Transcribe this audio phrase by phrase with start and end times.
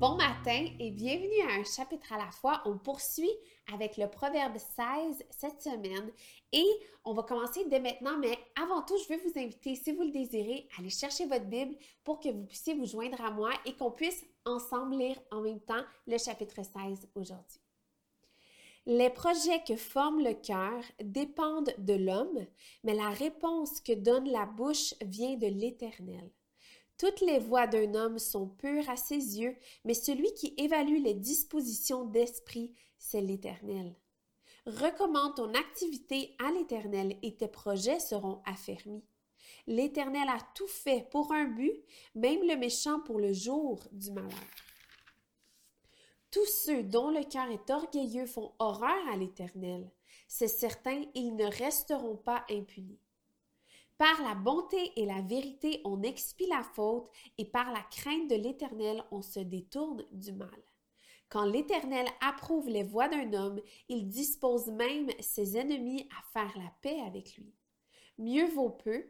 [0.00, 2.62] Bon matin et bienvenue à un chapitre à la fois.
[2.64, 3.34] On poursuit
[3.70, 6.10] avec le Proverbe 16 cette semaine
[6.52, 6.64] et
[7.04, 10.10] on va commencer dès maintenant, mais avant tout, je veux vous inviter, si vous le
[10.10, 13.74] désirez, à aller chercher votre Bible pour que vous puissiez vous joindre à moi et
[13.74, 17.60] qu'on puisse ensemble lire en même temps le chapitre 16 aujourd'hui.
[18.86, 22.46] Les projets que forme le cœur dépendent de l'homme,
[22.84, 26.30] mais la réponse que donne la bouche vient de l'Éternel.
[27.00, 31.14] Toutes les voies d'un homme sont pures à ses yeux, mais celui qui évalue les
[31.14, 33.96] dispositions d'esprit, c'est l'Éternel.
[34.66, 39.02] Recommande ton activité à l'Éternel et tes projets seront affermis.
[39.66, 41.72] L'Éternel a tout fait pour un but,
[42.14, 44.28] même le méchant pour le jour du malheur.
[46.30, 49.90] Tous ceux dont le cœur est orgueilleux font horreur à l'Éternel.
[50.28, 53.00] C'est certain, ils ne resteront pas impunis.
[54.00, 58.34] Par la bonté et la vérité, on expie la faute, et par la crainte de
[58.34, 60.48] l'Éternel, on se détourne du mal.
[61.28, 66.72] Quand l'Éternel approuve les voies d'un homme, il dispose même ses ennemis à faire la
[66.80, 67.52] paix avec lui.
[68.16, 69.04] Mieux vaut peu,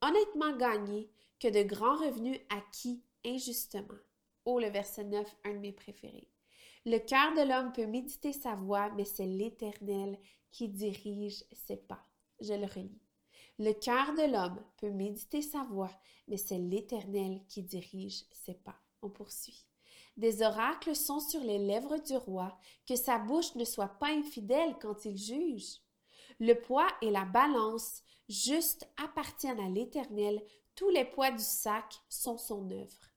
[0.00, 1.10] honnêtement gagné,
[1.40, 3.98] que de grands revenus acquis injustement.
[4.44, 6.30] Oh, le verset 9, un de mes préférés.
[6.84, 10.20] Le cœur de l'homme peut méditer sa voie, mais c'est l'Éternel
[10.52, 12.06] qui dirige ses pas.
[12.40, 13.05] Je le relis.
[13.58, 15.90] Le cœur de l'homme peut méditer sa voix,
[16.28, 18.76] mais c'est l'Éternel qui dirige ses pas.
[19.02, 19.66] On poursuit.
[20.16, 24.76] Des oracles sont sur les lèvres du roi, que sa bouche ne soit pas infidèle
[24.80, 25.80] quand il juge.
[26.40, 30.42] Le poids et la balance juste appartiennent à l'Éternel,
[30.74, 33.10] tous les poids du sac sont son œuvre.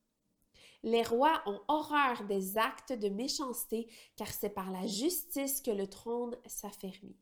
[0.83, 5.87] Les rois ont horreur des actes de méchanceté, car c'est par la justice que le
[5.87, 7.17] trône s'affermit.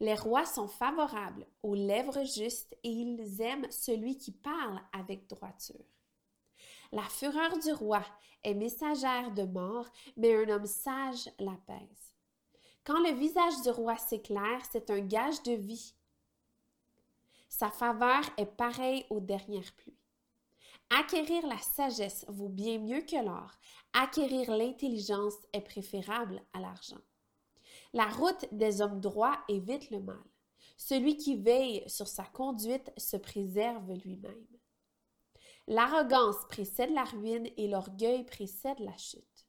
[0.00, 5.84] Les rois sont favorables aux lèvres justes et ils aiment celui qui parle avec droiture.
[6.92, 8.02] La fureur du roi
[8.42, 12.14] est messagère de mort, mais un homme sage l'apaise.
[12.84, 15.94] Quand le visage du roi s'éclaire, c'est un gage de vie.
[17.50, 19.98] Sa faveur est pareille aux dernières pluies.
[20.98, 23.52] Acquérir la sagesse vaut bien mieux que l'or.
[23.92, 27.00] Acquérir l'intelligence est préférable à l'argent.
[27.92, 30.22] La route des hommes droits évite le mal.
[30.76, 34.46] Celui qui veille sur sa conduite se préserve lui-même.
[35.66, 39.46] L'arrogance précède la ruine et l'orgueil précède la chute.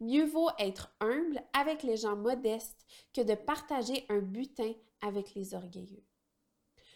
[0.00, 5.54] Mieux vaut être humble avec les gens modestes que de partager un butin avec les
[5.54, 6.04] orgueilleux.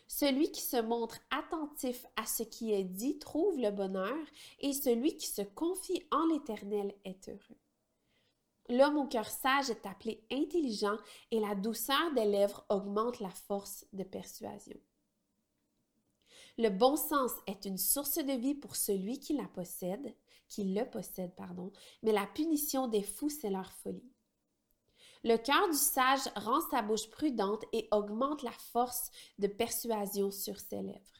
[0.06, 4.16] Celui qui se montre attentif à ce qui est dit trouve le bonheur,
[4.60, 7.58] et celui qui se confie en l'Éternel est heureux.
[8.70, 10.96] L'homme au cœur sage est appelé intelligent
[11.30, 14.78] et la douceur des lèvres augmente la force de persuasion.
[16.58, 20.14] Le bon sens est une source de vie pour celui qui la possède,
[20.48, 24.12] qui le possède, pardon, mais la punition des fous, c'est leur folie.
[25.24, 30.60] Le cœur du sage rend sa bouche prudente et augmente la force de persuasion sur
[30.60, 31.17] ses lèvres.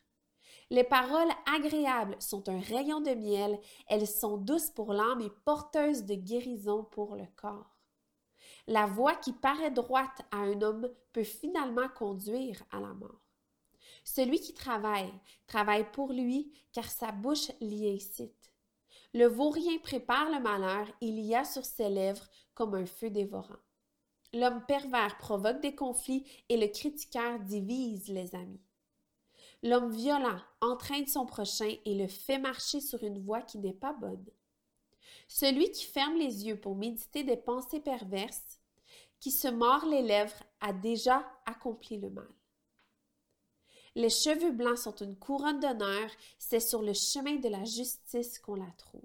[0.71, 6.05] Les paroles agréables sont un rayon de miel, elles sont douces pour l'âme et porteuses
[6.05, 7.79] de guérison pour le corps.
[8.67, 13.25] La voix qui paraît droite à un homme peut finalement conduire à la mort.
[14.05, 15.13] Celui qui travaille,
[15.47, 18.53] travaille pour lui, car sa bouche l'y incite.
[19.15, 23.57] Le vaurien prépare le malheur, il y a sur ses lèvres comme un feu dévorant.
[24.35, 28.68] L'homme pervers provoque des conflits et le critiqueur divise les amis.
[29.63, 33.93] L'homme violent entraîne son prochain et le fait marcher sur une voie qui n'est pas
[33.93, 34.25] bonne.
[35.27, 38.61] Celui qui ferme les yeux pour méditer des pensées perverses,
[39.21, 42.29] qui se mord les lèvres, a déjà accompli le mal.
[43.95, 48.55] Les cheveux blancs sont une couronne d'honneur, c'est sur le chemin de la justice qu'on
[48.55, 49.03] la trouve.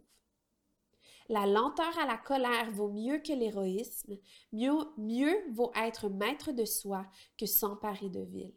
[1.30, 4.18] La lenteur à la colère vaut mieux que l'héroïsme,
[4.52, 7.06] mieux, vaut être maître de soi
[7.40, 8.54] que s'emparer de ville.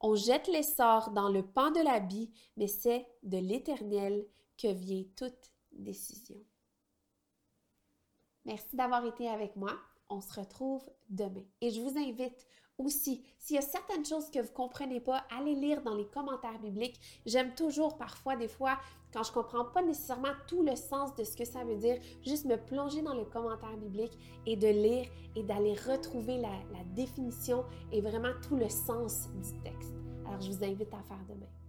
[0.00, 0.62] On jette les
[1.12, 4.26] dans le pan de l'habit, mais c'est de l'Éternel
[4.56, 6.36] que vient toute décision.
[8.46, 9.76] Merci d'avoir été avec moi.
[10.08, 11.44] On se retrouve demain.
[11.60, 12.46] Et je vous invite
[12.78, 16.06] aussi, s'il y a certaines choses que vous ne comprenez pas, allez lire dans les
[16.06, 17.00] commentaires bibliques.
[17.26, 18.78] J'aime toujours parfois, des fois,
[19.12, 21.98] quand je ne comprends pas nécessairement tout le sens de ce que ça veut dire,
[22.22, 26.84] juste me plonger dans les commentaires bibliques et de lire et d'aller retrouver la, la
[26.94, 29.94] définition et vraiment tout le sens du texte.
[30.26, 31.59] Alors, je vous invite à faire demain.